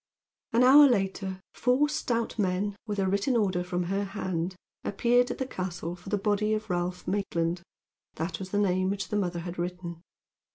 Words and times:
An 0.53 0.63
hour 0.63 0.87
later 0.87 1.41
four 1.53 1.87
stout 1.87 2.39
men, 2.39 2.75
with 2.87 2.97
a 2.97 3.05
written 3.07 3.37
order 3.37 3.63
from 3.63 3.83
her 3.83 4.03
hand, 4.03 4.55
appeared 4.83 5.29
at 5.29 5.37
the 5.37 5.45
castle 5.45 5.95
for 5.95 6.09
the 6.09 6.17
body 6.17 6.55
of 6.55 6.71
Ralph 6.71 7.07
Maitland. 7.07 7.61
That 8.15 8.39
was 8.39 8.49
the 8.49 8.57
name 8.57 8.89
which 8.89 9.09
the 9.09 9.15
mother 9.15 9.41
had 9.41 9.59
written. 9.59 10.01